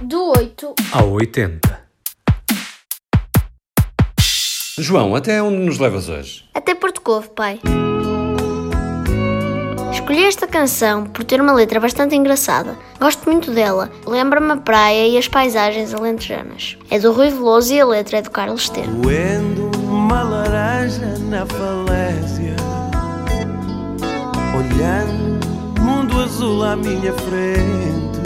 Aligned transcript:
Do 0.00 0.32
8 0.38 0.74
ao 0.92 1.10
80. 1.10 1.80
João, 4.78 5.16
até 5.16 5.42
onde 5.42 5.56
nos 5.56 5.80
levas 5.80 6.08
hoje? 6.08 6.44
até 6.54 6.72
Porto 6.72 7.00
Covo, 7.00 7.28
pai. 7.30 7.58
Escolhi 9.92 10.22
esta 10.22 10.46
canção 10.46 11.04
por 11.04 11.24
ter 11.24 11.40
uma 11.40 11.52
letra 11.52 11.80
bastante 11.80 12.14
engraçada. 12.14 12.78
Gosto 13.00 13.28
muito 13.28 13.50
dela. 13.50 13.90
Lembra-me 14.06 14.52
a 14.52 14.56
praia 14.58 15.08
e 15.08 15.18
as 15.18 15.26
paisagens 15.26 15.92
alentejanas. 15.92 16.78
É 16.88 17.00
do 17.00 17.12
Rui 17.12 17.30
Veloso 17.30 17.74
e 17.74 17.80
a 17.80 17.86
letra 17.86 18.18
é 18.18 18.22
do 18.22 18.30
Carlos 18.30 18.62
Esteiro. 18.62 18.90
Moendo 18.92 19.68
uma 19.82 20.22
laranja 20.22 21.18
na 21.28 21.44
falésia 21.44 22.54
Olhando 24.56 25.80
mundo 25.80 26.20
azul 26.20 26.62
à 26.62 26.76
minha 26.76 27.12
frente 27.12 28.17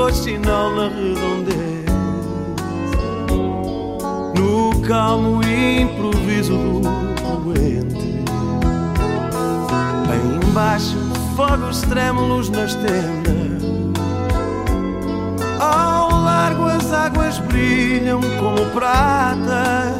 Ouvindo 0.00 0.04
o 0.04 0.06
roxinol 0.06 0.74
na 0.74 0.88
redondeza 0.88 1.92
No 4.34 4.80
calmo 4.82 5.42
improviso 5.42 6.54
do 6.56 7.42
poente. 7.42 8.24
Aí 10.10 10.48
embaixo 10.48 10.96
fogos 11.36 11.82
trêmulos 11.82 12.48
nas 12.48 12.74
tendas. 12.74 13.62
Ao 15.60 16.10
largo 16.10 16.64
as 16.64 16.92
águas 16.92 17.38
brilham 17.38 18.20
como 18.38 18.64
pratas. 18.70 19.98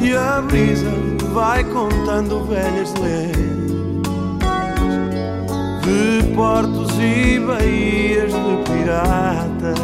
E 0.00 0.16
a 0.16 0.40
brisa 0.40 0.90
vai 1.32 1.64
contando 1.64 2.44
velhas 2.44 2.94
lendas 2.94 3.69
De 6.00 6.22
portos 6.34 6.98
e 6.98 7.38
baías 7.40 8.32
de 8.32 8.56
piratas 8.64 9.78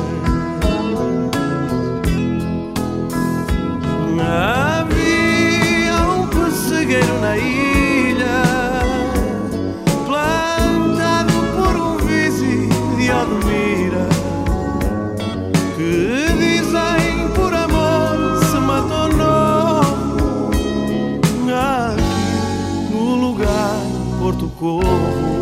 Havia 4.27 5.95
um 6.09 6.27
pessegueiro 6.29 7.21
na 7.21 7.37
ilha 7.37 8.43
Plantado 10.07 11.35
por 11.55 11.77
um 11.77 11.97
vice 11.99 12.67
de 12.97 13.11
Admira 13.11 14.09
que 15.77 16.33
dizem 16.39 17.29
por 17.35 17.53
amor 17.53 18.43
se 18.43 18.57
matou 18.57 19.09
novo 19.13 20.51
aqui 21.53 22.91
no 22.91 23.17
lugar 23.17 23.77
Porto 24.19 24.51
Covo. 24.59 25.36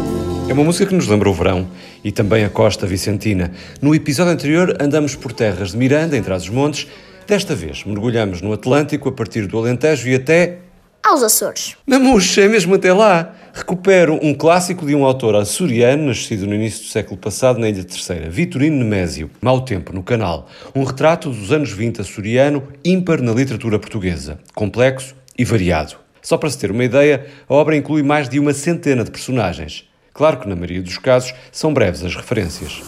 É 0.47 0.53
uma 0.53 0.63
música 0.63 0.87
que 0.87 0.95
nos 0.95 1.09
lembra 1.09 1.31
o 1.31 1.33
verão 1.33 1.69
e 2.05 2.13
também 2.13 2.45
a 2.45 2.51
costa 2.51 2.87
vicentina. 2.87 3.51
No 3.81 3.95
episódio 3.95 4.33
anterior 4.33 4.77
andamos 4.79 5.17
por 5.17 5.33
terras 5.33 5.73
de 5.73 5.79
Miranda, 5.79 6.17
em 6.17 6.23
Trás-os-Montes. 6.23 6.87
Desta 7.27 7.55
vez 7.55 7.83
mergulhamos 7.85 8.43
no 8.43 8.53
Atlântico 8.53 9.09
a 9.09 9.13
partir 9.13 9.47
do 9.47 9.57
Alentejo 9.57 10.07
e 10.09 10.15
até... 10.15 10.59
Aos 11.03 11.23
Açores. 11.23 11.77
Mamuxa, 11.87 12.43
é 12.43 12.49
mesmo 12.49 12.75
até 12.75 12.93
lá! 12.93 13.35
Recupero 13.55 14.19
um 14.23 14.35
clássico 14.35 14.85
de 14.85 14.95
um 14.95 15.05
autor 15.05 15.35
açoriano, 15.35 16.07
nascido 16.07 16.47
no 16.47 16.55
início 16.55 16.85
do 16.85 16.91
século 16.91 17.17
passado 17.17 17.59
na 17.59 17.69
Ilha 17.69 17.83
Terceira, 17.83 18.29
Vitorino 18.29 18.77
Nemésio. 18.77 19.31
Mau 19.41 19.63
Tempo, 19.63 19.95
no 19.95 20.03
canal. 20.03 20.49
Um 20.75 20.85
retrato 20.85 21.31
dos 21.31 21.53
anos 21.53 21.73
20 21.73 22.03
açoriano, 22.03 22.63
ímpar 22.85 23.23
na 23.23 23.33
literatura 23.33 23.79
portuguesa. 23.79 24.39
Complexo 24.55 25.15
e 25.39 25.45
variado. 25.45 25.97
Só 26.21 26.37
para 26.37 26.51
se 26.51 26.59
ter 26.59 26.71
uma 26.71 26.85
ideia, 26.85 27.27
a 27.49 27.55
obra 27.55 27.77
inclui 27.77 28.03
mais 28.03 28.29
de 28.29 28.39
uma 28.39 28.53
centena 28.53 29.05
de 29.05 29.11
personagens. 29.11 29.85
Claro 30.15 30.39
que, 30.39 30.49
na 30.49 30.55
maioria 30.55 30.81
dos 30.81 30.97
casos, 30.97 31.35
são 31.51 31.75
breves 31.75 32.05
as 32.05 32.15
referências. 32.15 32.83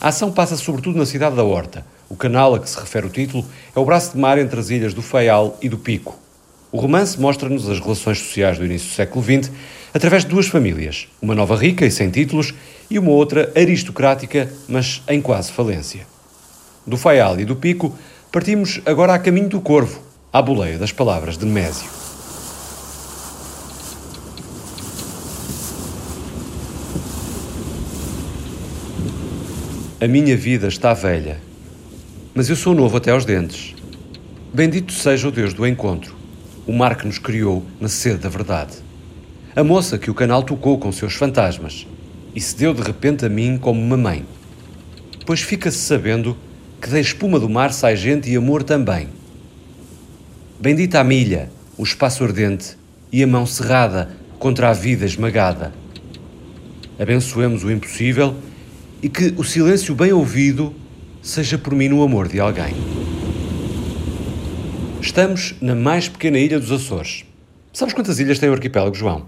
A 0.00 0.08
ação 0.08 0.32
passa 0.32 0.56
sobretudo 0.56 0.98
na 0.98 1.06
cidade 1.06 1.36
da 1.36 1.44
Horta. 1.44 1.86
O 2.08 2.16
canal 2.16 2.56
a 2.56 2.58
que 2.58 2.68
se 2.68 2.78
refere 2.78 3.06
o 3.06 3.10
título 3.10 3.46
é 3.74 3.78
o 3.78 3.84
braço 3.84 4.12
de 4.12 4.18
mar 4.18 4.36
entre 4.36 4.58
as 4.58 4.68
ilhas 4.68 4.94
do 4.94 5.00
Faial 5.00 5.56
e 5.62 5.68
do 5.68 5.78
Pico. 5.78 6.18
O 6.72 6.78
romance 6.78 7.20
mostra-nos 7.20 7.68
as 7.68 7.78
relações 7.78 8.18
sociais 8.18 8.58
do 8.58 8.64
início 8.64 8.88
do 8.88 8.94
século 8.94 9.24
XX 9.24 9.52
através 9.94 10.24
de 10.24 10.30
duas 10.30 10.48
famílias, 10.48 11.08
uma 11.22 11.34
nova 11.34 11.56
rica 11.56 11.86
e 11.86 11.90
sem 11.90 12.10
títulos 12.10 12.52
e 12.90 12.98
uma 12.98 13.10
outra 13.12 13.52
aristocrática, 13.56 14.52
mas 14.68 15.02
em 15.08 15.20
quase 15.20 15.52
falência. 15.52 16.06
Do 16.84 16.96
Faial 16.96 17.38
e 17.38 17.44
do 17.44 17.56
Pico 17.56 17.96
partimos 18.30 18.80
agora 18.84 19.14
a 19.14 19.18
caminho 19.18 19.48
do 19.48 19.60
Corvo, 19.60 20.05
à 20.36 20.42
boleia 20.42 20.76
das 20.76 20.92
palavras 20.92 21.38
de 21.38 21.46
Nemésio. 21.46 21.88
A 29.98 30.06
minha 30.06 30.36
vida 30.36 30.68
está 30.68 30.92
velha, 30.92 31.40
mas 32.34 32.50
eu 32.50 32.56
sou 32.56 32.74
novo 32.74 32.98
até 32.98 33.12
aos 33.12 33.24
dentes. 33.24 33.74
Bendito 34.52 34.92
seja 34.92 35.26
o 35.26 35.32
Deus 35.32 35.54
do 35.54 35.66
encontro, 35.66 36.14
o 36.66 36.72
mar 36.74 36.96
que 36.96 37.06
nos 37.06 37.18
criou 37.18 37.64
na 37.80 37.88
sede 37.88 38.18
da 38.18 38.28
verdade. 38.28 38.74
A 39.56 39.64
moça 39.64 39.96
que 39.96 40.10
o 40.10 40.14
canal 40.14 40.42
tocou 40.42 40.78
com 40.78 40.92
seus 40.92 41.14
fantasmas 41.14 41.86
e 42.34 42.40
se 42.42 42.54
deu 42.58 42.74
de 42.74 42.82
repente 42.82 43.24
a 43.24 43.28
mim 43.30 43.56
como 43.56 43.80
uma 43.80 43.96
mãe. 43.96 44.22
Pois 45.24 45.40
fica-se 45.40 45.78
sabendo 45.78 46.36
que 46.78 46.90
da 46.90 47.00
espuma 47.00 47.40
do 47.40 47.48
mar 47.48 47.72
sai 47.72 47.96
gente 47.96 48.30
e 48.30 48.36
amor 48.36 48.62
também. 48.62 49.15
Bendita 50.58 51.00
a 51.00 51.04
milha, 51.04 51.50
o 51.76 51.82
espaço 51.82 52.24
ardente 52.24 52.78
e 53.12 53.22
a 53.22 53.26
mão 53.26 53.44
cerrada 53.44 54.10
contra 54.38 54.70
a 54.70 54.72
vida 54.72 55.04
esmagada. 55.04 55.70
Abençoemos 56.98 57.62
o 57.62 57.70
impossível 57.70 58.34
e 59.02 59.08
que 59.10 59.34
o 59.36 59.44
silêncio 59.44 59.94
bem 59.94 60.14
ouvido 60.14 60.74
seja 61.20 61.58
por 61.58 61.74
mim 61.74 61.88
no 61.88 62.02
amor 62.02 62.26
de 62.26 62.40
alguém. 62.40 62.74
Estamos 64.98 65.54
na 65.60 65.74
mais 65.74 66.08
pequena 66.08 66.38
ilha 66.38 66.58
dos 66.58 66.72
Açores. 66.72 67.26
Sabes 67.70 67.92
quantas 67.92 68.18
ilhas 68.18 68.38
tem 68.38 68.48
o 68.48 68.54
arquipélago, 68.54 68.94
João? 68.94 69.26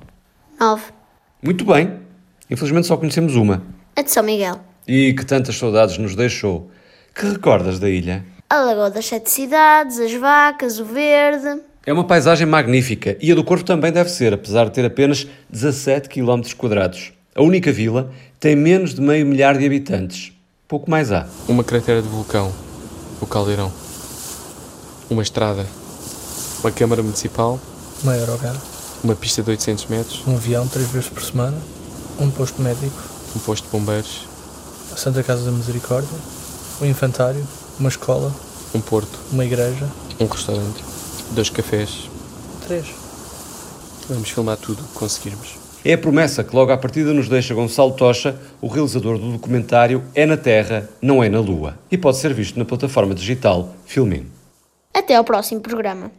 9. 0.58 0.82
Muito 1.42 1.62
bem. 1.66 1.92
Infelizmente 2.50 2.86
só 2.86 2.96
conhecemos 2.96 3.36
uma. 3.36 3.62
A 3.94 4.00
de 4.00 4.10
São 4.10 4.22
Miguel. 4.22 4.60
E 4.86 5.12
que 5.12 5.26
tantas 5.26 5.58
saudades 5.58 5.98
nos 5.98 6.16
deixou. 6.16 6.70
Que 7.14 7.26
recordas 7.26 7.78
da 7.78 7.90
ilha? 7.90 8.24
A 8.50 8.60
Lagoa 8.60 8.90
das 8.90 9.04
Sete 9.04 9.30
Cidades, 9.30 10.00
as 10.00 10.14
vacas, 10.14 10.80
o 10.80 10.84
verde. 10.86 11.60
É 11.84 11.92
uma 11.92 12.04
paisagem 12.04 12.46
magnífica 12.46 13.14
e 13.20 13.30
a 13.30 13.34
do 13.34 13.44
Corvo 13.44 13.62
também 13.62 13.92
deve 13.92 14.08
ser, 14.08 14.32
apesar 14.32 14.64
de 14.64 14.70
ter 14.70 14.86
apenas 14.86 15.26
17 15.50 16.08
km 16.08 16.40
quadrados. 16.56 17.12
A 17.34 17.42
única 17.42 17.70
vila 17.70 18.10
tem 18.40 18.56
menos 18.56 18.94
de 18.94 19.02
meio 19.02 19.26
milhar 19.26 19.58
de 19.58 19.66
habitantes. 19.66 20.32
Pouco 20.66 20.90
mais 20.90 21.12
há. 21.12 21.26
Uma 21.46 21.62
cratera 21.62 22.00
de 22.00 22.08
vulcão, 22.08 22.50
o 23.20 23.26
caldeirão. 23.26 23.70
Uma 25.10 25.22
estrada. 25.22 25.66
Uma 26.60 26.72
câmara 26.72 27.02
municipal, 27.02 27.60
uma 28.02 28.12
aerogá, 28.12 28.56
uma 29.04 29.14
pista 29.14 29.42
de 29.42 29.50
800 29.50 29.86
metros, 29.88 30.26
um 30.26 30.36
avião 30.36 30.66
três 30.66 30.88
vezes 30.88 31.10
por 31.10 31.22
semana, 31.22 31.58
um 32.18 32.30
posto 32.30 32.62
médico, 32.62 32.96
um 33.36 33.40
posto 33.40 33.64
de 33.66 33.70
bombeiros, 33.72 34.26
a 34.90 34.96
Santa 34.96 35.22
Casa 35.22 35.44
da 35.44 35.50
Misericórdia, 35.50 36.16
um 36.80 36.86
infantário, 36.86 37.46
uma 37.78 37.88
escola, 37.88 38.34
um 38.74 38.80
porto, 38.80 39.18
uma 39.32 39.44
igreja, 39.44 39.88
um 40.20 40.26
restaurante, 40.26 40.82
dois 41.30 41.50
cafés. 41.50 42.08
três. 42.66 42.86
Vamos 44.08 44.30
filmar 44.30 44.56
tudo 44.56 44.82
o 44.82 44.86
que 44.86 44.94
conseguirmos. 44.94 45.56
É 45.84 45.92
a 45.92 45.98
promessa 45.98 46.42
que 46.42 46.54
logo 46.56 46.72
à 46.72 46.76
partida 46.76 47.12
nos 47.12 47.28
deixa 47.28 47.54
Gonçalo 47.54 47.92
Tocha, 47.92 48.36
o 48.60 48.66
realizador 48.66 49.18
do 49.18 49.32
documentário 49.32 50.02
É 50.14 50.26
na 50.26 50.36
Terra, 50.36 50.88
não 51.00 51.22
é 51.22 51.28
na 51.28 51.40
Lua, 51.40 51.78
e 51.90 51.96
pode 51.96 52.16
ser 52.16 52.34
visto 52.34 52.58
na 52.58 52.64
plataforma 52.64 53.14
digital 53.14 53.74
Filmin. 53.86 54.26
Até 54.92 55.14
ao 55.14 55.24
próximo 55.24 55.60
programa. 55.60 56.10